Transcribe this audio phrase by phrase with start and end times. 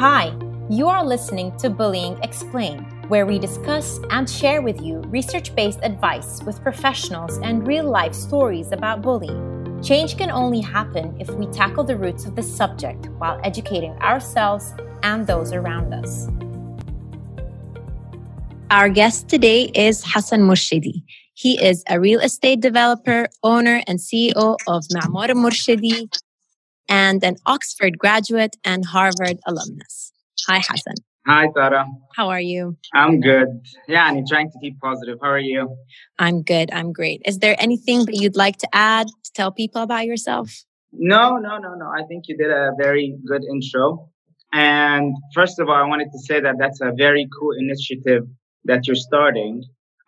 [0.00, 0.32] Hi,
[0.70, 5.78] you are listening to Bullying Explained, where we discuss and share with you research based
[5.82, 9.78] advice with professionals and real life stories about bullying.
[9.82, 14.72] Change can only happen if we tackle the roots of the subject while educating ourselves
[15.02, 16.28] and those around us.
[18.70, 21.02] Our guest today is Hassan Murshidi.
[21.34, 26.08] He is a real estate developer, owner, and CEO of Ma'mor Murshidi,
[26.90, 30.12] and an Oxford graduate and Harvard alumnus.
[30.46, 30.96] Hi, Hassan.
[31.26, 31.86] Hi, Tara.
[32.16, 32.76] How are you?
[32.92, 33.48] I'm good.
[33.86, 35.18] Yeah, and I'm trying to keep positive.
[35.22, 35.76] How are you?
[36.18, 36.70] I'm good.
[36.72, 37.22] I'm great.
[37.24, 40.64] Is there anything that you'd like to add to tell people about yourself?
[40.92, 41.86] No, no, no, no.
[41.86, 44.10] I think you did a very good intro.
[44.52, 48.24] And first of all, I wanted to say that that's a very cool initiative
[48.64, 49.62] that you're starting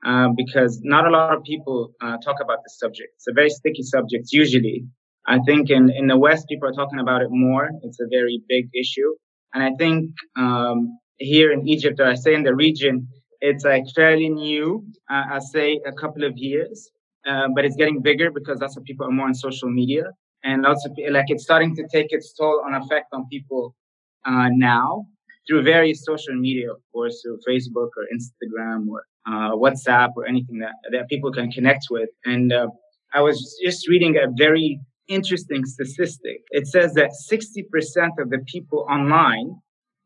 [0.05, 3.11] uh, because not a lot of people uh, talk about this subject.
[3.17, 4.87] It's a very sticky subject usually.
[5.27, 7.71] I think in, in the West, people are talking about it more.
[7.83, 9.15] It's a very big issue.
[9.55, 13.09] And I think um, here in Egypt, or I say in the region,
[13.41, 14.85] it's like fairly new.
[15.11, 16.91] Uh, I say a couple of years,
[17.27, 20.05] uh, but it's getting bigger because lots of people are more on social media.
[20.45, 23.77] And lots of like it's starting to take its toll on effect on people
[24.25, 25.07] uh, now
[25.47, 30.59] through various social media, of course, through Facebook or Instagram or uh, WhatsApp or anything
[30.59, 32.09] that, that people can connect with.
[32.25, 32.69] And uh,
[33.15, 36.43] I was just reading a very interesting statistic.
[36.51, 39.57] It says that 60% of the people online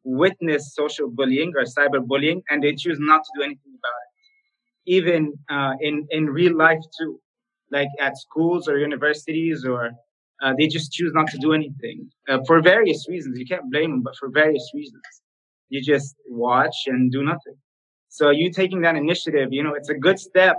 [0.04, 4.92] witness social bullying or cyberbullying and they choose not to do anything about it.
[4.92, 7.20] Even uh, in, in real life too,
[7.72, 9.90] like at schools or universities or
[10.42, 13.38] uh, they just choose not to do anything uh, for various reasons.
[13.38, 15.02] You can't blame them, but for various reasons.
[15.70, 17.56] You just watch and do nothing.
[18.08, 20.56] So you taking that initiative, you know, it's a good step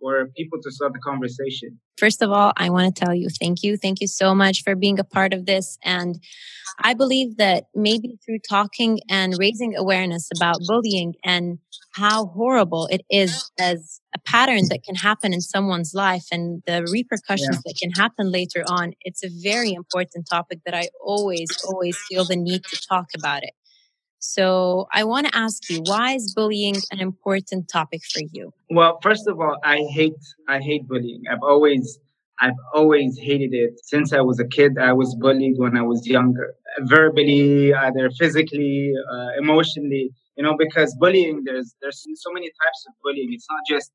[0.00, 1.78] for people to start the conversation.
[1.98, 3.76] First of all, I want to tell you thank you.
[3.76, 5.78] Thank you so much for being a part of this.
[5.82, 6.22] And
[6.78, 11.58] I believe that maybe through talking and raising awareness about bullying and
[11.94, 16.86] how horrible it is as a pattern that can happen in someone's life and the
[16.92, 17.60] repercussions yeah.
[17.64, 22.26] that can happen later on, it's a very important topic that I always, always feel
[22.26, 23.54] the need to talk about it.
[24.18, 28.52] So I want to ask you, why is bullying an important topic for you?
[28.70, 30.14] Well, first of all, I hate
[30.48, 31.22] I hate bullying.
[31.30, 31.98] I've always
[32.40, 34.78] I've always hated it since I was a kid.
[34.78, 40.10] I was bullied when I was younger, verbally, either physically, uh, emotionally.
[40.36, 43.28] You know, because bullying there's there's so many types of bullying.
[43.32, 43.90] It's not just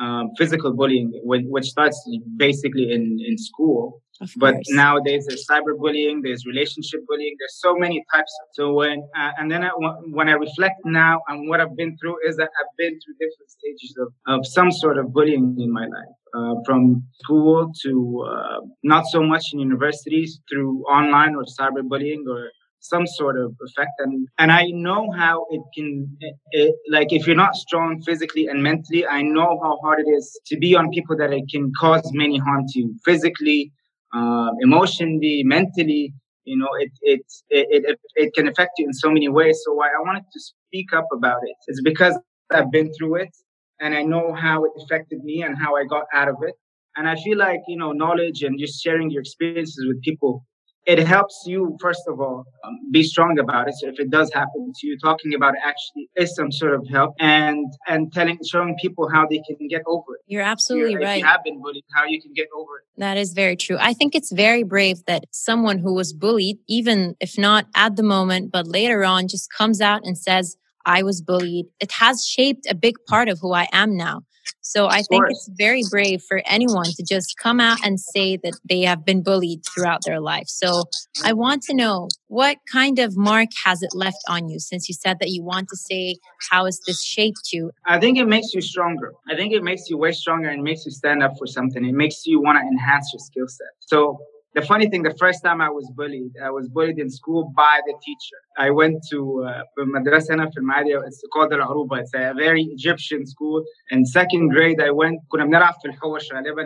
[0.00, 1.98] um, physical bullying, which starts
[2.36, 4.02] basically in in school.
[4.36, 8.32] But nowadays there's cyberbullying, there's relationship bullying, there's so many types.
[8.52, 9.70] So when uh, and then I,
[10.10, 13.50] when I reflect now on what I've been through is that I've been through different
[13.50, 18.60] stages of, of some sort of bullying in my life, uh, from school to uh,
[18.82, 22.50] not so much in universities through online or cyberbullying or
[22.82, 23.92] some sort of effect.
[23.98, 28.48] And and i know how it can it, it, like if you're not strong physically
[28.48, 31.72] and mentally i know how hard it is to be on people that it can
[31.78, 33.72] cause many harm to you physically
[34.12, 36.14] uh, emotionally, mentally.
[36.44, 39.60] You know, it, it it, it it can affect you in so many ways.
[39.64, 41.56] So why I wanted to speak up about it.
[41.68, 42.18] is because
[42.50, 43.36] I've been through it
[43.80, 46.54] and I know how it affected me and how I got out of it.
[46.96, 50.44] And I feel like you know, knowledge and just sharing your experiences with people
[50.84, 53.74] it helps you first of all um, be strong about it.
[53.80, 56.86] So if it does happen to you talking about it actually is some sort of
[56.90, 60.22] help and and telling showing people how they can get over it.
[60.26, 61.20] You're absolutely you're, right.
[61.20, 63.00] you have been bullied how you can get over it.
[63.00, 63.76] That is very true.
[63.80, 68.02] I think it's very brave that someone who was bullied even if not at the
[68.02, 71.66] moment but later on just comes out and says i was bullied.
[71.80, 74.22] It has shaped a big part of who i am now
[74.60, 78.58] so I think it's very brave for anyone to just come out and say that
[78.68, 80.46] they have been bullied throughout their life.
[80.48, 80.84] So
[81.24, 84.94] I want to know what kind of mark has it left on you since you
[84.94, 86.16] said that you want to say
[86.50, 87.70] how has this shaped you?
[87.86, 89.12] I think it makes you stronger.
[89.28, 91.84] I think it makes you way stronger and makes you stand up for something.
[91.84, 93.68] It makes you want to enhance your skill set.
[93.80, 94.18] So
[94.57, 97.75] the funny thing, the first time I was bullied, I was bullied in school by
[97.87, 98.39] the teacher.
[98.57, 103.25] I went to uh, مدرسة هنا في المعادي it's called العروبة it's a very Egyptian
[103.25, 106.65] school in second grade I went كنا بنلعب في الحوش غالبا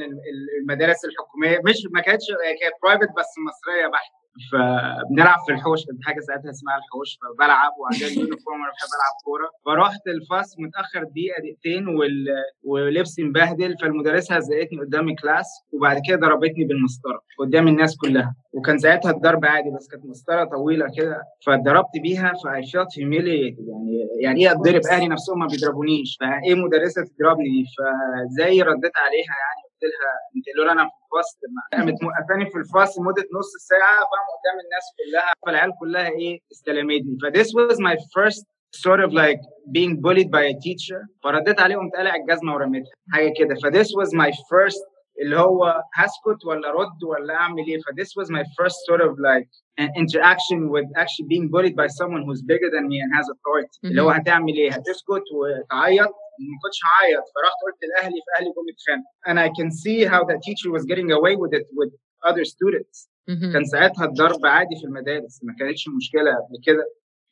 [0.61, 2.25] المدارس الحكومية مش ما كانتش
[2.61, 4.11] كانت برايفت بس مصرية بحت
[4.52, 9.48] فبنلعب في الحوش كانت حاجة ساعتها اسمها الحوش فبلعب وعندي اليونيفورم وأنا بحب ألعب كورة.
[9.66, 12.26] فرحت الفصل متأخر دقيقة دقيقتين وال...
[12.64, 18.34] ولبسي مبهدل فالمدرسة هزقتني قدام الكلاس وبعد كده ضربتني بالمسطرة قدام الناس كلها.
[18.52, 22.62] وكان ساعتها الضرب عادي بس كانت مسطرة طويلة كده فضربت بيها فأي
[22.98, 29.34] هيوميليتد يعني يعني إيه اتضرب أهلي نفسهم ما بيضربونيش فإيه مدرسة تضربني؟ فازاي رديت عليها
[29.44, 31.38] يعني قلت لها أنت لولا أنا في الفصل.
[31.72, 37.18] قامت موقفاني في الفصل مدة نص ساعة فاهم قدام الناس كلها فالعيال كلها إيه استلمتني.
[37.22, 38.44] ف this was my first
[38.86, 39.40] sort of like
[39.76, 41.00] being bullied by a teacher.
[41.24, 42.92] فرديت عليه قمت قالع الجزمة ورميتها.
[43.12, 43.54] حاجة كده.
[43.54, 44.82] ف this was my first
[45.22, 47.78] اللي هو هسكت ولا رد ولا أعمل إيه.
[47.78, 49.48] ف this was my first sort of like
[49.82, 53.78] an interaction with actually being bullied by someone who's bigger than me and has authority.
[53.84, 56.12] اللي هو هتعمل إيه؟ هتسكت وتعيط.
[56.38, 60.40] ما كنتش هعيط فرحت قلت لأهلي فاهلي جم اتخانقوا and I can see how that
[60.46, 61.92] teacher was getting away with it with
[62.30, 63.08] other students.
[63.52, 66.84] كان ساعتها الضرب عادي في المدارس ما كانتش مشكلة قبل كده.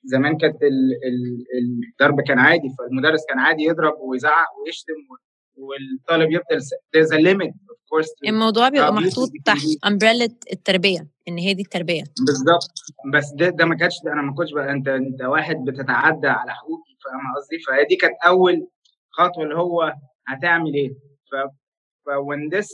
[0.04, 1.44] زمان كانت ال- ال-
[1.92, 4.92] الضرب كان عادي فالمدرس كان عادي يضرب ويزعق ويشتم
[5.56, 11.08] والطالب يفضل س- there's a limit of course to الموضوع بيبقى محطوط تحت امبريلا التربية
[11.28, 12.02] إن هي دي التربية.
[12.26, 12.70] بالظبط.
[13.14, 16.96] بس ده ده ما كانش أنا ما كنتش بقى أنت أنت واحد بتتعدى على حقوقي
[17.04, 18.68] فاهم قصدي؟ فهي دي كانت أول
[19.18, 19.92] خطوة اللي هو
[20.28, 20.90] هتعمل إيه.
[21.30, 21.34] ف
[22.10, 22.66] when this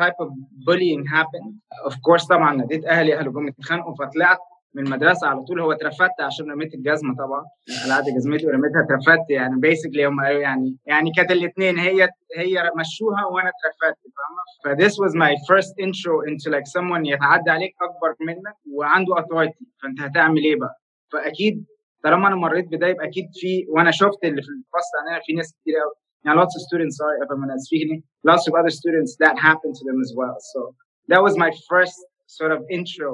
[0.00, 0.28] type of
[0.66, 1.52] bullying happened
[1.88, 4.38] of course طبعا ناديت أهلي أهلي جم اتخانقوا فطلعت
[4.74, 5.60] من المدرسة على طول.
[5.60, 7.44] هو اترفدت عشان رميت الجزمة طبعا.
[7.84, 13.24] قلعت جزمتي ورميتها اترفدت يعني بيسكلي هم قالوا يعني يعني كانت الاثنين هي هي مشوها
[13.32, 18.14] وأنا اترفدت فاهمة؟ ف this was my first intro into like someone يتعدى عليك أكبر
[18.26, 19.64] منك وعنده authority.
[19.82, 20.74] فأنت هتعمل إيه بقى؟
[21.12, 21.64] فأكيد
[22.03, 25.53] طالما انا مريت بده يبقى اكيد في وانا شفت اللي في الفصل عندنا في ناس
[25.61, 25.93] كتير قوي
[26.25, 28.01] يعني lots of students sorry if I'm not speaking
[28.31, 30.59] lots of other students that happened to them as well so
[31.11, 31.97] that was my first
[32.37, 33.09] sort of intro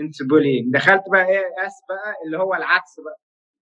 [0.00, 3.18] into bullying دخلت بقى ايه اس بقى اللي هو العكس بقى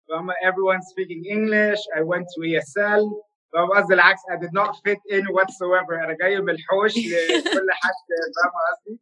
[0.08, 3.04] فاهمة everyone speaking English I went to ESL
[3.52, 8.08] فاهم قصدي العكس I did not fit in whatsoever أنا جاي من الحوش لكل حد
[8.36, 8.98] فاهم قصدي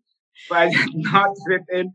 [0.49, 1.87] ف I did not fit in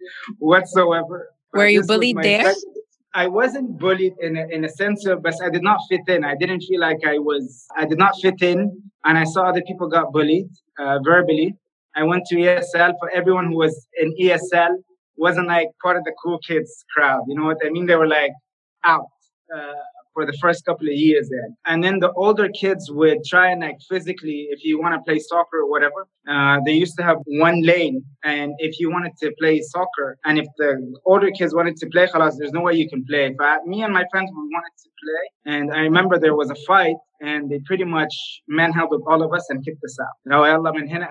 [0.52, 1.18] whatsoever
[1.58, 2.44] Were you This was bullied my there?
[2.54, 2.76] second-
[3.15, 6.25] I wasn't bullied in a, in a sense of, but I did not fit in.
[6.25, 8.83] I didn't feel like I was, I did not fit in.
[9.05, 10.49] And I saw other people got bullied
[10.79, 11.55] uh, verbally.
[11.95, 14.77] I went to ESL for everyone who was in ESL
[15.17, 17.23] wasn't like part of the cool kids crowd.
[17.29, 17.87] You know what I mean?
[17.87, 18.33] They were like
[18.85, 19.07] out
[19.55, 19.73] uh,
[20.15, 21.57] for the first couple of years then.
[21.67, 25.19] And then the older kids would try and like physically, if you want to play
[25.19, 28.05] soccer or whatever, uh, they used to have one lane.
[28.25, 30.71] And if you wanted to play soccer, and if the
[31.07, 33.35] older kids wanted to play, khalas, there's no way you can play.
[33.37, 35.55] But me and my friends, we wanted to play.
[35.55, 38.15] And I remember there was a fight and they pretty much
[38.49, 40.17] manhandled all of us and kicked us out.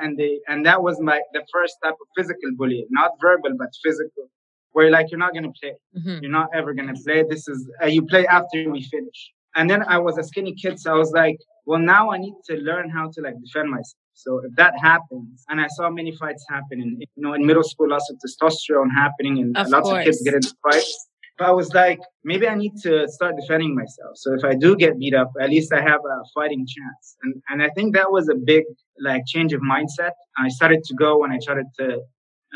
[0.02, 3.70] And they, and that was my, the first type of physical bullying, not verbal, but
[3.84, 4.30] physical.
[4.74, 5.74] Where like, you're not going to play.
[5.98, 6.22] Mhm.
[6.22, 7.24] You're not ever gonna play.
[7.34, 9.20] This is uh, you play after we finish.
[9.56, 12.36] And then I was a skinny kid, so I was like, well, now I need
[12.50, 13.98] to learn how to like defend myself.
[14.14, 17.64] So if that happens, and I saw many fights happen, in you know, in middle
[17.64, 20.24] school, lots of testosterone happening, and Of lots of kids course.
[20.24, 21.08] get into fights.
[21.38, 24.12] But I was like, maybe I need to start defending myself.
[24.16, 27.04] So if I do get beat up, at least I have a fighting chance.
[27.24, 28.64] And and I think that was a big
[29.00, 30.12] like change of mindset.
[30.38, 31.86] I started to go and I started to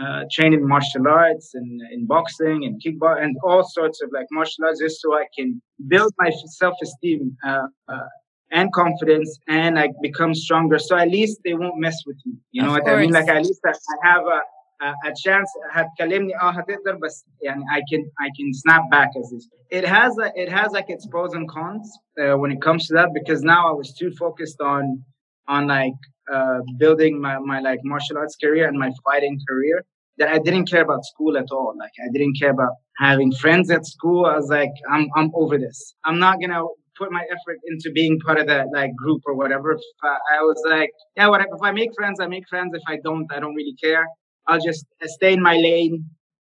[0.02, 4.26] uh, train in martial arts and in boxing and kickboxing and all sorts of like
[4.30, 8.08] martial arts just so I can build my self-esteem uh, uh,
[8.52, 10.78] and confidence and like become stronger.
[10.78, 12.34] So at least they won't mess with me.
[12.52, 13.12] You know Of what I mean?
[13.12, 13.26] course.
[13.26, 14.40] Like at least I, I have a,
[14.86, 19.30] a, a chance هتكلمني اه هتقدر بس يعني I can I can snap back as
[19.30, 19.48] this.
[19.70, 21.86] It has a, it has like its pros and cons
[22.20, 25.04] uh, when it comes to that because now I was too focused on
[25.47, 25.93] on like
[26.31, 29.85] uh, building my, my like martial arts career and my fighting career
[30.17, 31.73] that I didn't care about school at all.
[31.77, 34.25] Like I didn't care about having friends at school.
[34.25, 35.95] I was like, I'm I'm over this.
[36.05, 36.63] I'm not gonna
[36.97, 39.77] put my effort into being part of that like group or whatever.
[40.03, 41.49] I, I was like, yeah, whatever.
[41.55, 42.73] If I make friends, I make friends.
[42.73, 44.05] If I don't, I don't really care.
[44.47, 46.09] I'll just stay in my lane.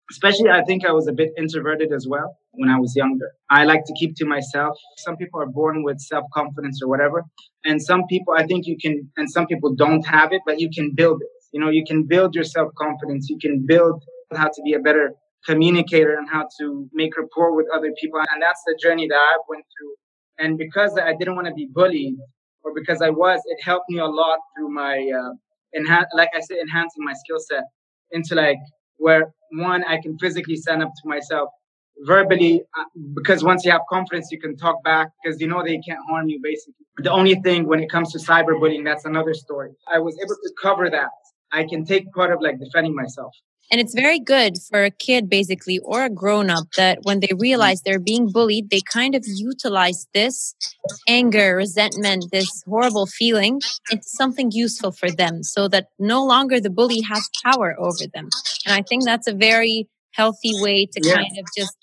[0.10, 3.32] Especially, I think I was a bit introverted as well when I was younger.
[3.50, 4.78] I like to keep to myself.
[5.00, 7.26] Some people are born with self confidence or whatever.
[7.66, 10.70] And some people, I think you can, and some people don't have it, but you
[10.74, 11.28] can build it.
[11.52, 13.28] You know, you can build your self confidence.
[13.30, 14.02] You can build
[14.34, 15.14] how to be a better
[15.46, 18.20] communicator and how to make rapport with other people.
[18.20, 19.94] And that's the journey that I went through.
[20.40, 22.16] And because I didn't want to be bullied,
[22.64, 25.32] or because I was, it helped me a lot through my, uh,
[26.14, 27.64] like I said, enhancing my skill set
[28.12, 28.58] into like
[28.98, 31.50] where one, I can physically stand up to myself
[32.06, 32.84] verbally uh,
[33.16, 36.30] because once you have confidence you can talk back because you know they can't harm
[36.30, 36.86] you basically.
[36.98, 39.72] The only thing when it comes to cyberbullying that's another story.
[39.92, 41.10] I was able to cover that.
[41.52, 43.34] I can take part of like defending myself
[43.70, 47.32] And it's very good for a kid, basically, or a grown up, that when they
[47.38, 50.56] realize they're being bullied, they kind of utilize this
[51.08, 56.70] anger, resentment, this horrible feeling into something useful for them so that no longer the
[56.70, 58.30] bully has power over them.
[58.66, 61.16] And I think that's a very healthy way to Yeah.
[61.16, 61.76] kind of just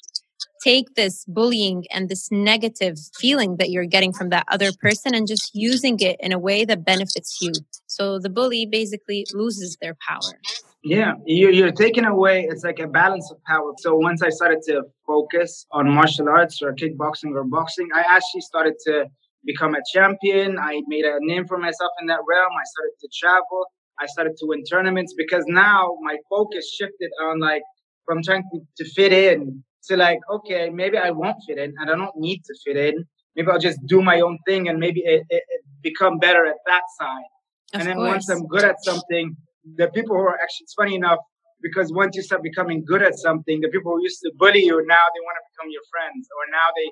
[0.62, 5.28] take this bullying and this negative feeling that you're getting from that other person and
[5.28, 7.52] just using it in a way that benefits you.
[7.86, 10.40] So the bully basically loses their power.
[10.84, 13.72] Yeah, you're, you're taking away, it's like a balance of power.
[13.78, 18.42] So once I started to focus on martial arts or kickboxing or boxing, I actually
[18.42, 19.06] started to
[19.46, 20.58] become a champion.
[20.58, 22.52] I made a name for myself in that realm.
[22.52, 23.64] I started to travel.
[23.98, 27.62] I started to win tournaments because now my focus shifted on like
[28.04, 31.90] from trying to, to fit in to like, okay, maybe I won't fit in and
[31.90, 33.06] I don't need to fit in.
[33.36, 36.56] Maybe I'll just do my own thing and maybe it, it, it become better at
[36.66, 37.30] that side.
[37.72, 38.08] Of and then course.
[38.08, 39.36] once I'm good at something,
[39.76, 41.18] the people who are actually, it's funny enough,
[41.62, 44.76] because once you start becoming good at something, the people who used to bully you,
[44.86, 46.88] now they want to become your friends, or now they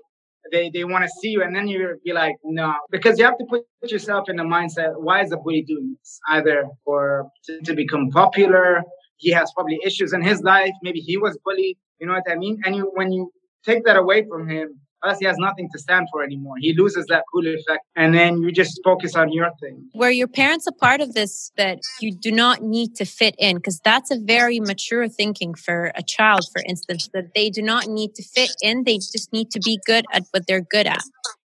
[0.51, 3.39] they they want to see you, and then you be like, no, because you have
[3.39, 4.93] to put yourself in the mindset.
[4.97, 6.19] Why is the bully doing this?
[6.31, 8.83] Either for to, to become popular,
[9.19, 10.73] he has probably issues in his life.
[10.83, 11.77] Maybe he was bullied.
[12.01, 12.59] You know what I mean?
[12.65, 13.31] And you when you
[13.65, 16.55] take that away from him, Plus, he has nothing to stand for anymore.
[16.59, 19.89] He loses that cool effect, and then you just focus on your thing.
[19.95, 23.57] Were your parents a part of this that you do not need to fit in?
[23.57, 27.89] Because that's a very mature thinking for a child, for instance, that they do not
[27.89, 28.85] need to fit in.
[28.85, 31.03] They just need to be good at what they're good at.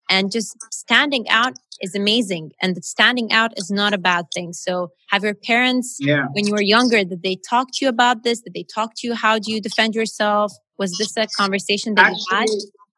[0.10, 2.52] And just standing out is amazing.
[2.62, 4.54] And standing out is not a bad thing.
[4.54, 6.26] So have your parents, yeah.
[6.34, 8.42] when you were younger, did they talk to you about this?
[8.42, 9.14] Did they talk to you?
[9.14, 10.52] How do you defend yourself?
[10.78, 12.48] Was this a conversation that Actually, you had?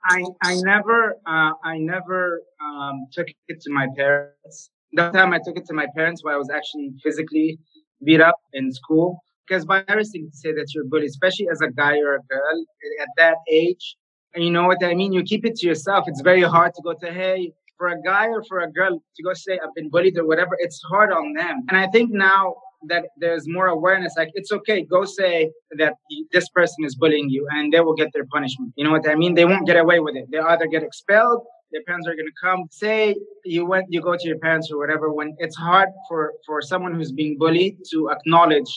[0.06, 4.70] I I never uh, I never um, took it to my parents.
[4.94, 7.60] That time I took it to my parents, where I was actually physically
[8.04, 11.98] beat up in school, because embarrassing to say that you're bullied, especially as a guy
[11.98, 12.66] or a girl
[13.02, 13.98] at that age.
[14.34, 15.14] And you know what I mean?
[15.14, 16.06] You keep it to yourself.
[16.08, 19.24] It's very hard to go to hey for a guy or for a girl to
[19.24, 20.58] go say I've been bullied or whatever.
[20.60, 21.66] It's hard on them.
[21.70, 22.56] And I think now
[22.88, 25.94] that there's more awareness like it's okay go say that
[26.32, 28.74] this person is bullying you and they will get their punishment.
[28.76, 29.34] You know what i mean?
[29.34, 30.26] They won't get away with it.
[30.32, 32.68] They either get expelled their parents are going to come.
[32.72, 36.62] Say you went you go to your parents or whatever when it's hard for for
[36.62, 38.72] someone who's being bullied to acknowledge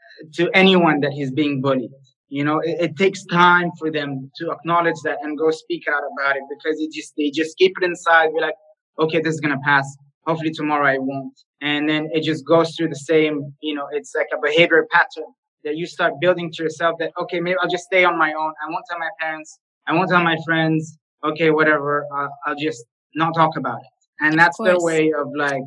[0.00, 1.92] uh, to anyone that he's being bullied.
[2.28, 6.02] You know it, it takes time for them to acknowledge that and go speak out
[6.12, 8.34] about it because it just they just keep it inside.
[8.34, 8.54] Be like
[8.98, 9.86] okay this is going to pass
[10.26, 11.38] hopefully tomorrow I won't.
[11.62, 15.30] And then it just goes through the same, you know, it's like a behavior pattern
[15.64, 18.52] that you start building to yourself that, okay, maybe I'll just stay on my own.
[18.66, 19.58] I won't tell my parents.
[19.86, 20.96] I won't tell my friends.
[21.22, 22.06] Okay, whatever.
[22.14, 22.84] Uh, I'll just
[23.14, 24.24] not talk about it.
[24.24, 25.62] And that's their way of like,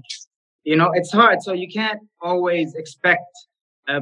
[0.64, 1.42] you know, it's hard.
[1.42, 3.26] So you can't always expect
[3.88, 4.00] uh,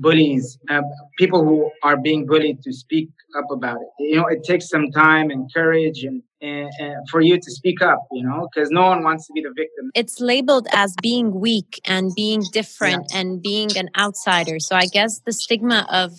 [0.00, 0.82] bullies, uh,
[1.18, 3.88] people who are being bullied to speak up about it.
[3.98, 7.82] You know, it takes some time and courage and, and, and for you to speak
[7.82, 9.90] up, you know, because no one wants to be the victim.
[9.94, 13.20] It's labeled as being weak and being different yeah.
[13.20, 14.58] and being an outsider.
[14.58, 16.12] So I guess the stigma of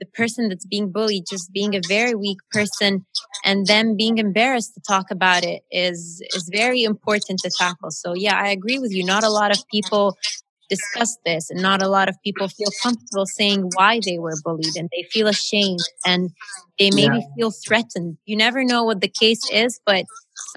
[0.00, 3.04] the person that's being bullied just being a very weak person
[3.44, 8.14] and them being embarrassed to talk about it is is very important to tackle so
[8.14, 10.16] yeah i agree with you not a lot of people
[10.70, 14.76] discuss this and not a lot of people feel comfortable saying why they were bullied
[14.76, 16.30] and they feel ashamed and
[16.78, 17.34] they maybe yeah.
[17.36, 18.16] feel threatened.
[18.24, 20.04] You never know what the case is but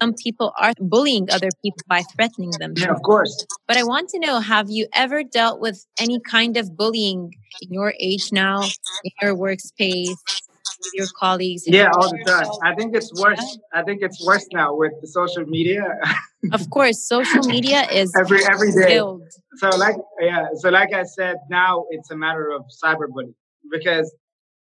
[0.00, 2.74] some people are bullying other people by threatening them.
[2.76, 3.46] Yeah of course.
[3.66, 7.72] But i want to know have you ever dealt with any kind of bullying in
[7.72, 8.62] your age now
[9.04, 10.16] in your workspace
[10.78, 11.64] with your colleagues?
[11.66, 12.46] Yeah, all the time.
[12.62, 13.58] I think it's worse.
[13.72, 15.98] I think it's worse now with the social media.
[16.52, 18.94] of course, social media is every every day.
[18.94, 19.22] Filled.
[19.56, 23.34] So like yeah, so like I said, now it's a matter of cyberbullying
[23.70, 24.14] because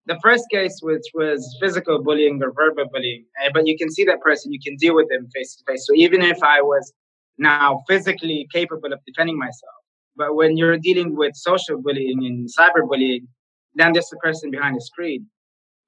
[0.06, 4.04] the first case, which was physical bullying or verbal bullying, eh, but you can see
[4.04, 5.86] that person, you can deal with them face to face.
[5.86, 6.92] So even if I was
[7.38, 9.74] now physically capable of defending myself,
[10.16, 13.26] but when you're dealing with social bullying and cyberbullying,
[13.74, 15.26] then there's the person behind the screen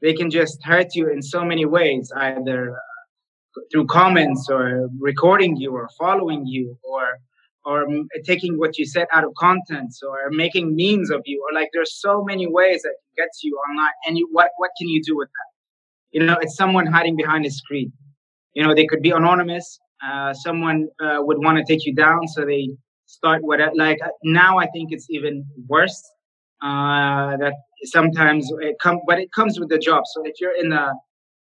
[0.03, 2.77] they can just hurt you in so many ways, either
[3.71, 7.19] through comments or recording you or following you or
[7.67, 7.87] or
[8.27, 11.43] taking what you said out of context or making memes of you.
[11.49, 14.89] Or like there's so many ways that gets you online and you what what can
[14.89, 16.19] you do with that?
[16.19, 17.93] You know it's someone hiding behind a screen.
[18.55, 22.29] You know they could be anonymous uh, someone uh, would want to take you down
[22.29, 22.69] so they
[23.07, 26.03] start what like now i think it's even worse
[26.65, 30.05] uh, that sometimes it come, but it comes with the job.
[30.13, 30.95] So if you're in the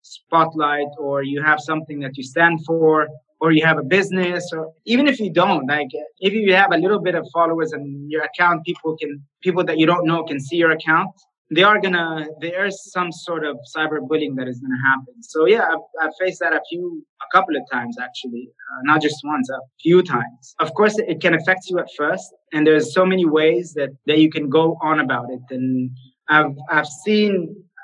[0.03, 3.09] spotlight or you have something that you stand for,
[3.41, 5.89] or you have a business, or even if you don't, like
[6.21, 9.79] if you have a little bit of followers and your account, people can, people that
[9.79, 11.11] you don't know can see your account
[11.55, 15.85] they are gonna there's some sort of cyberbullying that is gonna happen so yeah I've,
[16.03, 19.59] I've faced that a few a couple of times actually uh, not just once a
[19.83, 23.73] few times of course it can affect you at first and there's so many ways
[23.75, 25.91] that that you can go on about it and
[26.29, 27.33] i've i've seen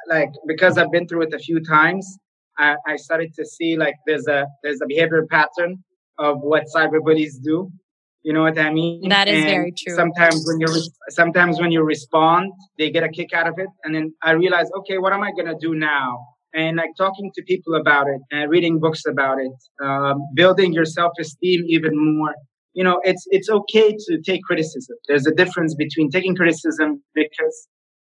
[0.09, 2.05] like because i've been through it a few times
[2.59, 5.73] i, I started to see like there's a there's a behavior pattern
[6.19, 7.71] of what cyberbullies do
[8.23, 9.09] You know what I mean?
[9.09, 9.95] That is and very true.
[9.95, 13.69] Sometimes when you re- sometimes when you respond, they get a kick out of it,
[13.85, 16.27] and then I realize, okay, what am I gonna do now?
[16.61, 20.85] And like talking to people about it, and reading books about it, um, building your
[20.85, 22.35] self esteem even more.
[22.79, 24.97] You know, it's it's okay to take criticism.
[25.09, 27.57] There's a difference between taking criticism because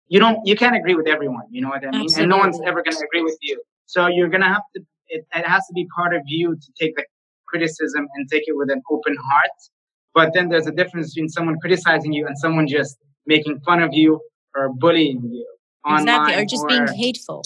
[0.08, 1.48] you don't you can't agree with everyone.
[1.52, 2.06] You know what I mean?
[2.06, 2.24] Absolutely.
[2.24, 3.62] And no one's ever gonna agree with you.
[3.86, 4.82] So you're gonna have to.
[5.10, 7.06] It, it has to be part of you to take the
[7.48, 9.58] criticism and take it with an open heart
[10.18, 12.98] but then there's a difference between someone criticizing you and someone just
[13.28, 14.20] making fun of you
[14.56, 15.48] or bullying you.
[15.88, 17.44] Exactly, or just or, being hateful.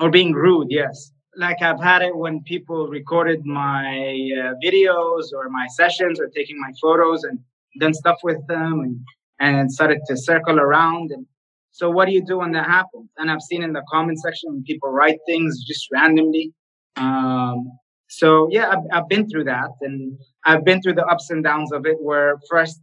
[0.00, 1.12] Or being rude, yes.
[1.36, 6.60] Like I've had it when people recorded my uh, videos or my sessions or taking
[6.60, 7.38] my photos and
[7.80, 9.00] done stuff with them and,
[9.40, 11.10] and started to circle around.
[11.10, 11.26] And
[11.72, 13.10] so, what do you do when that happens?
[13.18, 16.52] And I've seen in the comment section when people write things just randomly.
[16.96, 21.42] Um, so yeah, I've, I've been through that, and I've been through the ups and
[21.42, 21.96] downs of it.
[22.00, 22.80] Where first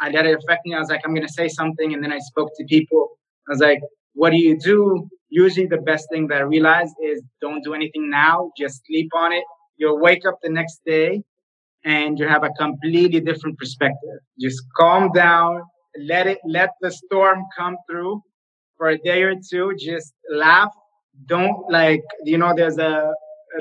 [0.00, 0.74] I let it affect me.
[0.74, 3.10] I was like, I'm gonna say something, and then I spoke to people.
[3.48, 3.80] I was like,
[4.14, 5.08] what do you do?
[5.32, 8.50] Usually, the best thing that I realized is don't do anything now.
[8.58, 9.44] Just sleep on it.
[9.78, 11.22] You'll wake up the next day,
[11.84, 14.18] and you have a completely different perspective.
[14.40, 15.62] Just calm down.
[15.98, 16.38] Let it.
[16.46, 18.22] Let the storm come through
[18.78, 19.74] for a day or two.
[19.78, 20.72] Just laugh.
[21.26, 22.52] Don't like you know.
[22.56, 23.12] There's a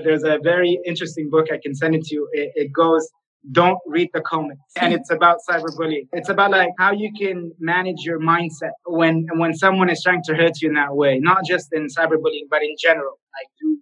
[0.04, 2.30] there's a very interesting book I can send it to you.
[2.34, 3.10] It, it goes,
[3.52, 6.08] don't read the comments, and it's about cyberbullying.
[6.14, 10.36] It's about like how you can manage your mindset when when someone is trying to
[10.36, 13.78] hurt you in that way, not just in cyberbullying, but in general, like through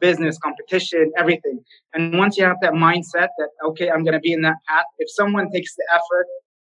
[0.00, 1.60] business, competition, everything.
[1.94, 4.86] And once you have that mindset that okay, I'm gonna be in that path.
[4.98, 6.26] If someone takes the effort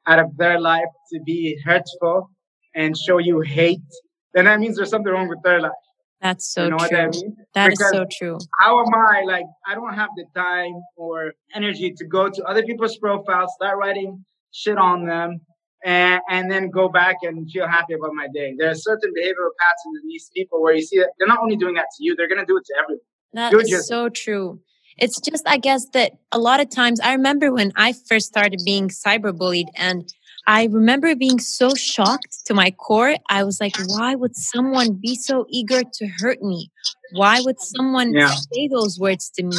[0.07, 2.31] out of their life to be hurtful
[2.75, 3.81] and show you hate,
[4.35, 5.73] then that means there's something wrong with their life.
[6.21, 6.99] That's so you know true.
[6.99, 7.37] I mean?
[7.55, 8.39] That because is so true.
[8.59, 9.45] How am I like?
[9.67, 14.25] I don't have the time or energy to go to other people's profiles, start writing
[14.53, 15.41] shit on them,
[15.85, 18.55] and and then go back and feel happy about my day.
[18.59, 21.57] There are certain behavioral patterns in these people where you see that they're not only
[21.57, 23.01] doing that to you, they're gonna do it to everyone.
[23.35, 24.61] That You're is just, so true.
[24.97, 28.61] It's just, I guess, that a lot of times I remember when I first started
[28.65, 30.13] being cyberbullied and
[30.49, 33.17] I remember being so shocked to my core.
[33.29, 36.71] I was like, why would someone be so eager to hurt me?
[37.13, 38.31] Why would someone yeah.
[38.31, 39.59] say those words to me?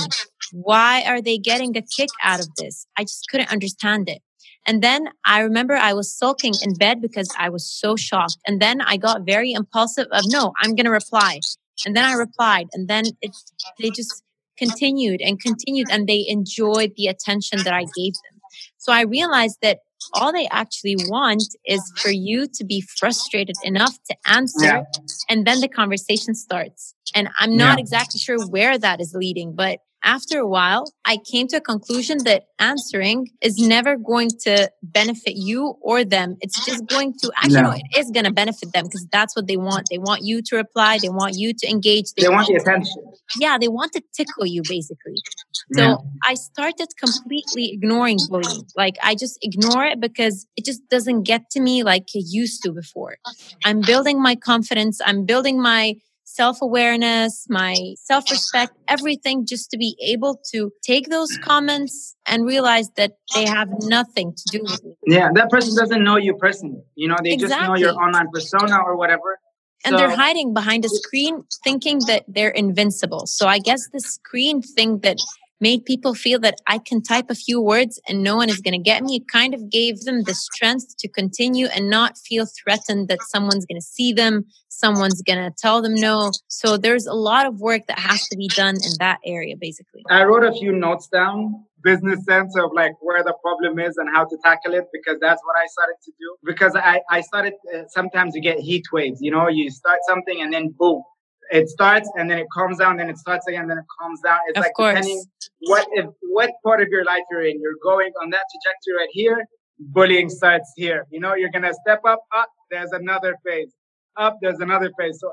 [0.51, 2.87] Why are they getting a kick out of this?
[2.97, 4.23] I just couldn't understand it.
[4.65, 8.37] And then I remember I was sulking in bed because I was so shocked.
[8.47, 11.39] And then I got very impulsive of, no, I'm going to reply.
[11.85, 12.65] And then I replied.
[12.73, 13.35] And then it,
[13.79, 14.23] they just
[14.57, 18.41] continued and continued and they enjoyed the attention that I gave them.
[18.77, 19.81] So I realized that
[20.13, 24.83] all they actually want is for you to be frustrated enough to answer yeah.
[25.29, 26.95] and then the conversation starts.
[27.15, 27.81] And i'm not yeah.
[27.81, 32.23] exactly sure where that is leading but after a while i came to a conclusion
[32.23, 36.37] that answering is never going to benefit you or them.
[36.41, 39.35] It's just going to actually no, no it is going to benefit them because that's
[39.35, 39.87] what they want.
[39.89, 40.99] They want you to reply.
[41.01, 42.13] They want you to engage.
[42.13, 43.03] They, they want the attention.
[43.39, 45.15] Yeah they want to tickle you basically
[45.51, 45.95] so yeah.
[46.23, 48.65] I started completely ignoring bullying.
[48.75, 52.63] Like I just ignore it because it just doesn't get to me like it used
[52.63, 53.17] to before.
[53.65, 55.01] I'm building my confidence.
[55.05, 61.09] I'm building my self awareness, my self respect, everything just to be able to take
[61.09, 64.95] those comments and realize that they have nothing to do with me.
[65.05, 66.83] Yeah, that person doesn't know you personally.
[66.95, 67.57] You know, they exactly.
[67.57, 69.39] just know your online persona or whatever.
[69.85, 73.25] And so, they're hiding behind a screen thinking that they're invincible.
[73.27, 75.17] So I guess the screen thing that
[75.59, 78.73] made people feel that I can type a few words and no one is going
[78.73, 79.17] to get me.
[79.17, 83.65] It kind of gave them the strength to continue and not feel threatened that someone's
[83.65, 86.31] going to see them, someone's going to tell them no.
[86.47, 90.03] So there's a lot of work that has to be done in that area, basically.
[90.09, 94.09] I wrote a few notes down business sense of like where the problem is and
[94.13, 96.35] how to tackle it because that's what I started to do.
[96.43, 100.41] Because I, I started, uh, sometimes you get heat waves, you know, you start something
[100.41, 101.03] and then boom,
[101.49, 104.39] it starts and then it calms down, then it starts again, then it calms down.
[104.47, 104.93] It's of like course.
[104.93, 105.23] depending
[105.61, 107.59] what if what part of your life you're in.
[107.61, 109.45] You're going on that trajectory right here.
[109.79, 111.05] Bullying starts here.
[111.09, 112.19] You know, you're gonna step up.
[112.35, 113.73] Up, there's another phase.
[114.17, 115.19] Up, there's another phase.
[115.19, 115.31] So,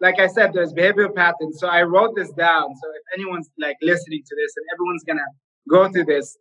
[0.00, 1.58] like I said, there's behavioral patterns.
[1.58, 2.68] So I wrote this down.
[2.80, 5.28] So if anyone's like listening to this and everyone's gonna
[5.68, 6.38] go through this,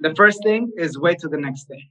[0.00, 1.90] the first thing is wait till the next day.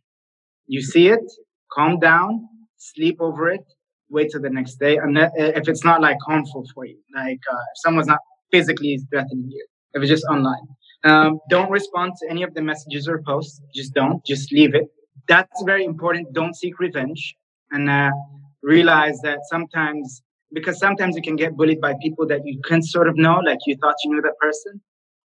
[0.67, 1.31] You see it,
[1.71, 3.65] calm down, sleep over it,
[4.13, 4.95] wait till the next day.
[4.97, 5.17] And
[5.58, 8.19] if it's not like harmful for you, like uh, if someone's not
[8.52, 10.65] physically threatening you, if it's just online,
[11.04, 13.62] um, don't respond to any of the messages or posts.
[13.76, 14.23] Just don't.
[14.26, 14.88] Just leave it.
[15.28, 16.34] That's very important.
[16.34, 17.36] Don't seek revenge,
[17.71, 18.12] and uh,
[18.62, 20.21] realize that sometimes
[20.54, 23.60] because sometimes you can get bullied by people that you can sort of know, like
[23.65, 24.80] you thought you knew that person,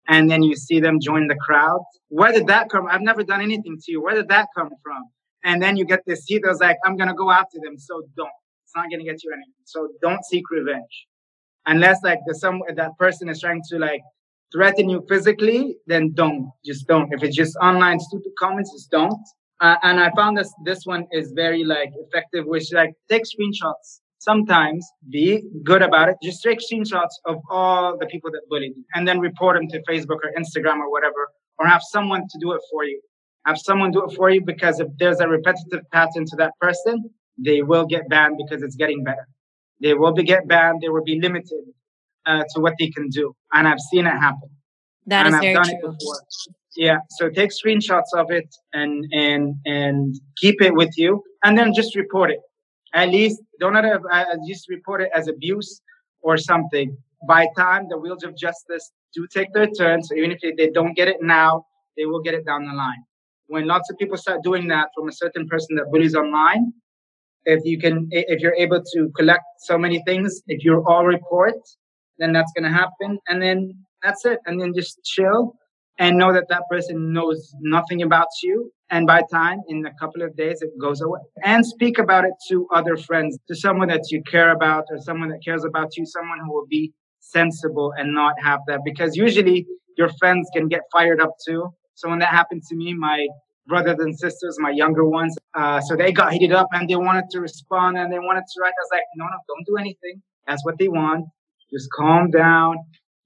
[0.09, 1.83] and then you see them join the crowd.
[2.09, 2.87] Where did that come?
[2.87, 4.03] I've never done anything to you.
[4.03, 5.03] Where did that come from?
[5.45, 7.79] And then you get this heat that's like, I'm gonna go after them.
[7.79, 8.29] So don't.
[8.77, 9.65] Not gonna get you anything.
[9.65, 11.07] So don't seek revenge.
[11.67, 14.03] Unless like the some that person is trying to like
[14.53, 16.51] threaten you physically, then don't.
[16.65, 17.13] Just don't.
[17.13, 19.27] If it's just online stupid comments, just don't.
[19.61, 24.01] Uh, and I found this this one is very like effective, which like take screenshots
[24.19, 26.17] sometimes be good about it.
[26.23, 29.83] Just take screenshots of all the people that bullied you and then report them to
[29.91, 33.01] Facebook or Instagram or whatever, or have someone to do it for you.
[33.47, 37.09] Have someone do it for you because if there's a repetitive pattern to that person,
[37.39, 39.27] they will get banned because it's getting better.
[39.81, 40.81] They will be get banned.
[40.83, 41.65] They will be limited
[42.25, 44.51] uh, to what they can do, and I've seen it happen.
[45.07, 45.75] That and is I've very done true.
[45.75, 46.21] it before.
[46.77, 51.73] Yeah, so take screenshots of it and and and keep it with you, and then
[51.75, 52.41] just report it
[52.97, 55.81] at least don't let it, uh, just report it as abuse
[56.23, 56.97] or something.
[57.29, 60.95] By time the wheels of justice do take their turn, so even if they don't
[60.95, 63.03] get it now, they will get it down the line.
[63.49, 66.73] When lots of people start doing that from a certain person that bullies online,
[67.47, 71.57] if you can, if you're able to collect so many things, if you're all report,
[72.19, 75.55] then that's going to happen, and then that's it, and then just chill
[75.99, 80.23] and know that that person knows nothing about you and by time, in a couple
[80.23, 81.21] of days, it goes away.
[81.45, 85.29] And speak about it to other friends, to someone that you care about or someone
[85.31, 88.81] that cares about you, someone who will be sensible and not have that.
[88.85, 89.67] Because usually
[89.99, 91.69] your friends can get fired up too.
[91.95, 93.27] So when that happened to me, my
[93.67, 97.25] brothers and sisters, my younger ones, uh, so they got heated up and they wanted
[97.31, 98.73] to respond and they wanted to write.
[98.79, 100.23] I was like, no, no, don't do anything.
[100.47, 101.27] That's what they want.
[101.73, 102.77] Just calm down.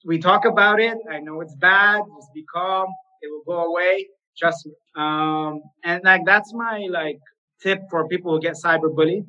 [0.04, 0.96] We talk about it.
[1.10, 2.02] I know it's bad.
[2.16, 2.88] Just be calm.
[3.20, 4.08] It will go away.
[4.38, 4.72] Trust me.
[4.96, 7.18] Um, and like that's my like
[7.62, 9.26] tip for people who get cyberbullied.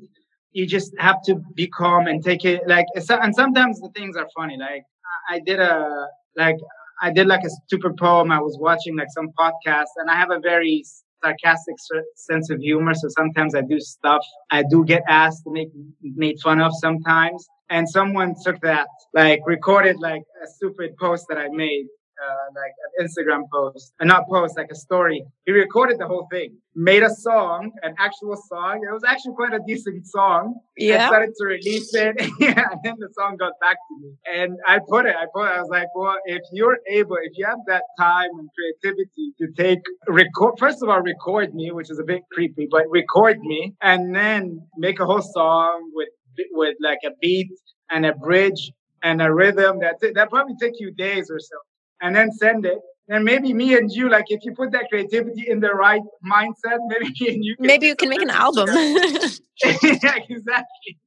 [0.53, 2.85] You just have to be calm and take it like.
[2.95, 4.57] And sometimes the things are funny.
[4.57, 4.83] Like
[5.29, 6.55] I did a like
[7.01, 8.31] I did like a stupid poem.
[8.31, 10.83] I was watching like some podcast, and I have a very
[11.23, 11.75] sarcastic
[12.15, 12.93] sense of humor.
[12.93, 15.69] So sometimes I do stuff I do get asked to make
[16.01, 17.47] made fun of sometimes.
[17.69, 21.85] And someone took that, like recorded like a stupid post that I made
[22.21, 25.23] uh, like an Instagram post, and not post, like a story.
[25.45, 28.81] He recorded the whole thing, made a song, an actual song.
[28.87, 30.55] It was actually quite a decent song.
[30.77, 31.05] Yeah.
[31.05, 34.13] I started to release it, yeah, and then the song got back to me.
[34.33, 37.33] And I put it, I put it, I was like, well, if you're able, if
[37.35, 41.89] you have that time and creativity to take, record, first of all, record me, which
[41.89, 46.09] is a bit creepy, but record me, and then make a whole song with,
[46.51, 47.51] with like a beat
[47.89, 48.71] and a bridge
[49.03, 51.57] and a rhythm that that probably take you days or so
[52.01, 52.79] and then send it.
[53.09, 56.79] And maybe me and you, like if you put that creativity in the right mindset,
[56.87, 57.55] maybe me and you.
[57.59, 58.67] maybe you can make an album.
[58.69, 60.97] yeah, exactly.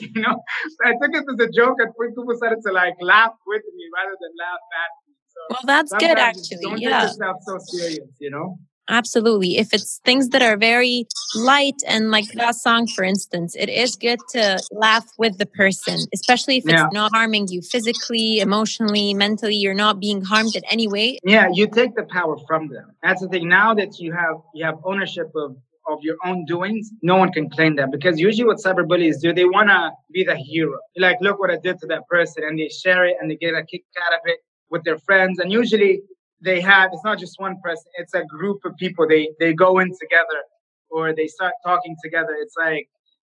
[0.00, 0.36] You know,
[0.68, 3.84] so I took it as a joke, and people started to like laugh with me
[3.94, 5.14] rather than laugh at me.
[5.28, 6.58] So well, that's good, actually.
[6.60, 7.00] Don't yeah.
[7.00, 8.58] take yourself so serious, you know.
[8.90, 9.56] Absolutely.
[9.56, 13.94] If it's things that are very light and like that song, for instance, it is
[13.94, 16.88] good to laugh with the person, especially if it's yeah.
[16.92, 19.54] not harming you physically, emotionally, mentally.
[19.54, 21.20] You're not being harmed in any way.
[21.22, 22.90] Yeah, you take the power from them.
[23.02, 23.48] That's the thing.
[23.48, 27.48] Now that you have you have ownership of of your own doings, no one can
[27.48, 30.78] claim that because usually what cyberbullies do, they want to be the hero.
[30.96, 33.54] Like, look what I did to that person, and they share it and they get
[33.54, 34.38] a kick out of it
[34.70, 35.38] with their friends.
[35.38, 36.02] And usually
[36.42, 39.06] they have it's not just one person it's a group of people.
[39.08, 40.42] They they go in together
[40.90, 42.36] or they start talking together.
[42.40, 42.88] It's like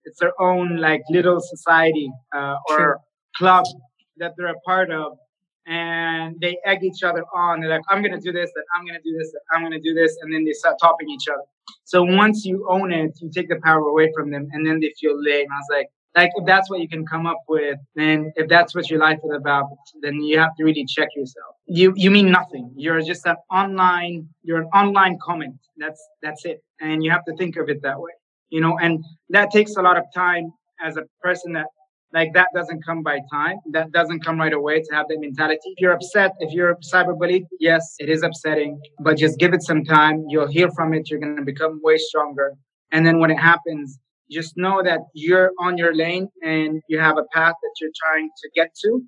[0.05, 2.99] it's their own like little society uh, or
[3.35, 3.65] club
[4.17, 5.17] that they're a part of.
[5.65, 7.61] And they egg each other on.
[7.61, 9.93] They're like i'm gonna do this and i'm gonna do this and i'm gonna do
[9.93, 11.43] this and then they start topping each other.
[11.85, 14.93] So once you own it you take the power away from them and then they
[14.99, 15.47] feel lame.
[15.51, 18.75] I was like like if that's what you can come up with and if that's
[18.75, 19.69] what your life is about
[20.01, 21.55] then you have to really check yourself.
[21.65, 22.71] You you mean nothing.
[22.75, 25.55] You're just an online you're an online comment.
[25.77, 26.63] That's that's it.
[26.81, 28.11] And you have to think of it that way
[28.53, 28.77] you know?
[28.77, 31.65] And that takes a lot of time as a person that
[32.13, 33.57] like that doesn't come by time.
[33.71, 35.57] That doesn't come right away to have that mentality.
[35.65, 38.79] If you're upset if you're cyberbullied yes it is upsetting.
[38.99, 40.25] But just give it some time.
[40.29, 41.09] You'll hear from it.
[41.09, 42.53] You're going to become way stronger.
[42.91, 43.97] And then when it happens
[44.31, 48.29] just know that you're on your lane and you have a path that you're trying
[48.41, 49.01] to get to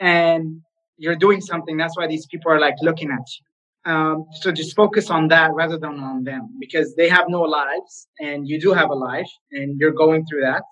[0.00, 0.60] and
[0.96, 1.76] you're doing something.
[1.76, 3.92] That's why these people are like looking at you.
[3.92, 8.08] Um, so just focus on that rather than on them because they have no lives
[8.18, 10.62] and you do have a life and you're going through that.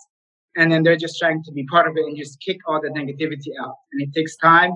[0.57, 2.89] And then they're just trying to be part of it and just kick all the
[2.89, 3.75] negativity out.
[3.93, 4.73] And it takes time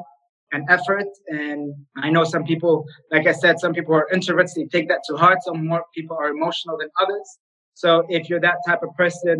[0.53, 4.65] and effort and i know some people like i said some people are introverts they
[4.67, 5.39] take that to heart.
[5.43, 7.39] Some more people are emotional than others
[7.81, 9.37] so if you're that type of person,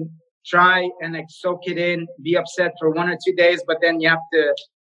[0.55, 3.95] try and like soak it in, be upset for one or two days, but then
[4.01, 4.43] you have to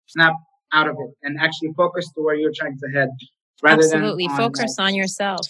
[0.06, 0.34] snap
[0.72, 3.08] out of it and actually focus to where you're trying to head
[3.62, 4.26] rather Absolutely.
[4.26, 5.46] than on, focus on yourself.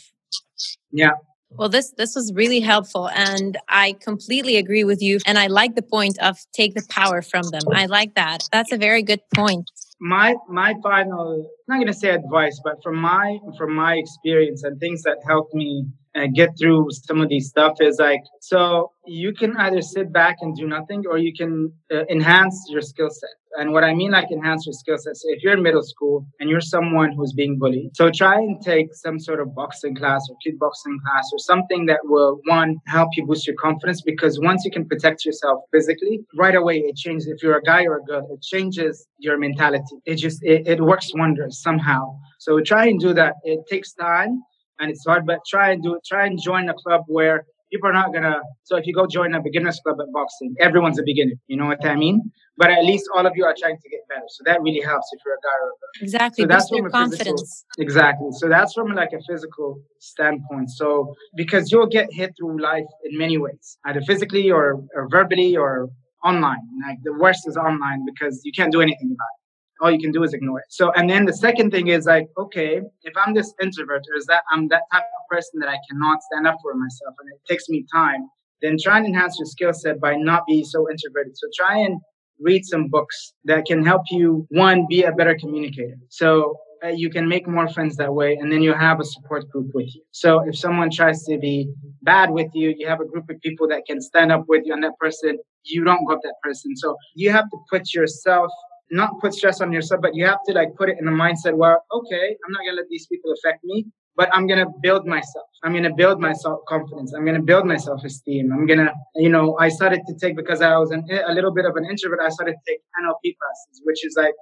[0.93, 1.15] yeah
[1.59, 5.15] Well, this this was really helpful, and I completely agree with you.
[5.29, 7.63] And I like the point of take the power from them.
[7.83, 8.39] I like that.
[8.53, 9.65] That's a very good point.
[9.99, 10.29] my
[10.61, 13.27] my final I'm not going to say advice but from my
[13.59, 15.71] from my experience and things that helped me
[16.17, 20.37] uh, get through some of these stuff is like so you can either sit back
[20.41, 23.31] and do nothing or you can uh, enhance your skill set.
[23.59, 26.27] And what i mean like enhance your skill set so if you're in middle school
[26.39, 30.23] and you're someone who's being bullied so try and take some sort of boxing class
[30.29, 34.65] or kickboxing class or something that will one help you boost your confidence because once
[34.67, 37.27] you can protect yourself physically right away it changes.
[37.29, 39.97] If you're a guy or a girl it changes your mentality.
[40.05, 42.03] It just it, it works wonders somehow.
[42.39, 43.35] So try and do that.
[43.45, 44.43] It takes time
[44.79, 46.03] and it's hard, but try and do it.
[46.07, 48.37] Try and join a club where people are not gonna.
[48.65, 51.35] So if you go join a beginners club at boxing, everyone's a beginner.
[51.47, 52.31] You know what I mean?
[52.59, 54.25] But at least all of you are trying to get better.
[54.29, 56.05] So that really helps if you're a guy or a girl.
[56.05, 56.43] Exactly.
[56.43, 57.65] So that's from a physical- confidence.
[57.79, 58.29] Exactly.
[58.33, 60.71] So that's from like a physical standpoint.
[60.71, 65.57] So because you'll get hit through life in many ways, either physically or, or verbally
[65.57, 65.91] or
[66.25, 66.65] online.
[66.87, 69.46] Like the worst is online because you can't do anything about it.
[69.81, 70.67] All you can do is ignore it.
[70.71, 74.27] So and then the second thing is like, okay, if I'm this introvert or is
[74.27, 77.41] that I'm that type of person that I cannot stand up for myself and it
[77.49, 78.29] takes me time,
[78.63, 81.37] then try and enhance your skill set by not being so introverted.
[81.37, 82.01] So try and
[82.41, 87.09] read some books that can help you one be a better communicator so uh, you
[87.09, 90.03] can make more friends that way and then you have a support group with you
[90.11, 91.69] so if someone tries to be
[92.03, 94.75] bad with you you have a group of people that can stand up with you
[94.75, 98.51] and that person you don't got that person so you have to put yourself
[98.91, 101.55] not put stress on yourself but you have to like put it in the mindset
[101.55, 105.47] where okay i'm not to let these people affect me but I'm gonna build myself.
[105.63, 107.13] I'm gonna build my self confidence.
[107.13, 108.51] I'm gonna build my self esteem.
[108.53, 111.67] I'm gonna, you know, I started to take because I was an, a little bit
[111.67, 112.21] of an introvert.
[112.23, 114.35] I started to take NLP classes, which is like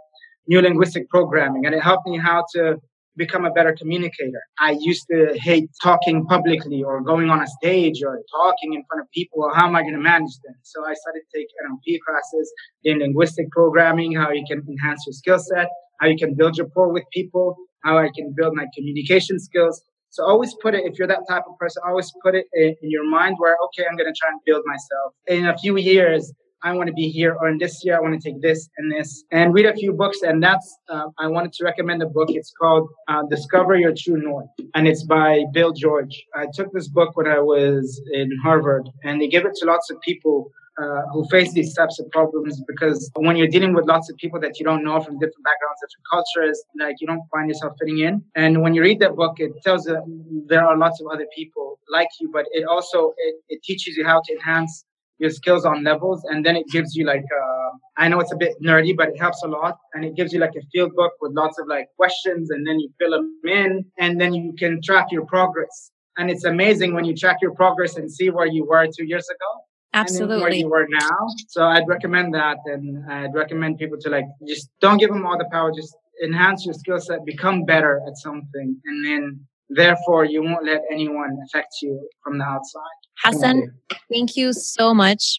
[0.46, 2.76] neuro-linguistic programming, and it helped me how to
[3.16, 4.40] become a better communicator.
[4.58, 9.02] I used to hate talking publicly or going on a stage or talking in front
[9.02, 9.50] of people.
[9.54, 10.54] How am I going to manage that?
[10.62, 12.52] So I started to take NLP classes
[12.84, 15.68] in linguistic programming, how you can enhance your skill set,
[16.00, 19.82] how you can build rapport with people, how I can build my communication skills.
[20.10, 22.90] So always put it, if you're that type of person, always put it in, in
[22.90, 25.12] your mind where, okay, I'm going to try and build myself.
[25.26, 26.32] In a few years,
[26.64, 28.90] I want to be here, or in this year, I want to take this and
[28.90, 30.22] this, and read a few books.
[30.22, 32.30] And that's, uh, I wanted to recommend a book.
[32.30, 36.24] It's called uh, Discover Your True North, and it's by Bill George.
[36.34, 39.90] I took this book when I was in Harvard, and they give it to lots
[39.90, 40.50] of people
[40.82, 44.40] uh, who face these types of problems because when you're dealing with lots of people
[44.40, 47.98] that you don't know from different backgrounds, different cultures, like you don't find yourself fitting
[47.98, 48.24] in.
[48.34, 50.02] And when you read that book, it tells you
[50.48, 54.04] there are lots of other people like you, but it also it, it teaches you
[54.04, 54.84] how to enhance
[55.24, 57.70] your skills on levels and then it gives you like uh,
[58.02, 60.40] i know it's a bit nerdy but it helps a lot and it gives you
[60.44, 63.28] like a field book with lots of like questions and then you fill them
[63.60, 65.76] in and then you can track your progress
[66.18, 69.28] and it's amazing when you track your progress and see where you were two years
[69.36, 69.50] ago
[69.94, 71.18] and then where you were now.
[71.48, 75.38] So I'd recommend that, and I'd recommend people to like just don't give them all
[75.38, 75.72] the power.
[75.72, 80.82] Just enhance your skill set, become better at something, and then therefore you won't let
[80.90, 83.00] anyone affect you from the outside.
[83.22, 83.72] Hassan,
[84.12, 85.38] thank you so much.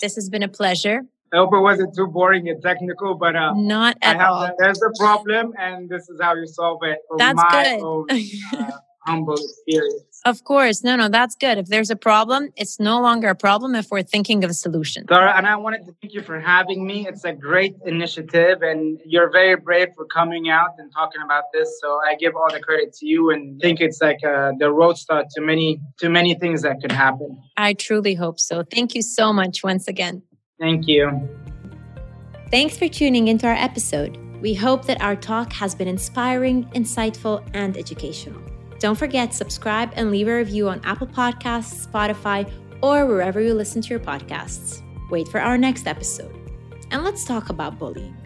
[0.00, 1.02] This has been a pleasure.
[1.32, 4.50] I hope it wasn't too boring and technical, but uh, Not at all.
[4.58, 7.82] there's a problem, and this is how you solve it That's my good.
[7.82, 8.70] own uh,
[9.06, 10.20] humble experience.
[10.24, 10.84] Of course.
[10.84, 11.58] No, no, that's good.
[11.58, 15.04] If there's a problem, it's no longer a problem if we're thinking of a solution.
[15.08, 17.06] Zara, and I wanted to thank you for having me.
[17.08, 21.68] It's a great initiative, and you're very brave for coming out and talking about this.
[21.80, 24.96] So I give all the credit to you, and think it's like uh, the road
[24.96, 27.36] start to many to many things that could happen.
[27.56, 28.62] I truly hope so.
[28.62, 30.22] Thank you so much once again.
[30.60, 31.28] Thank you.
[32.52, 34.18] Thanks for tuning into our episode.
[34.40, 38.51] We hope that our talk has been inspiring, insightful, and educational.
[38.82, 42.50] Don't forget, subscribe and leave a review on Apple Podcasts, Spotify,
[42.82, 44.82] or wherever you listen to your podcasts.
[45.08, 46.34] Wait for our next episode.
[46.90, 48.16] And let's talk about bullying.